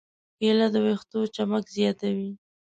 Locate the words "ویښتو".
0.85-1.19